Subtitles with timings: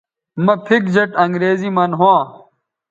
[0.45, 2.21] مہ پِھک جیٹ انگریزی من ھواں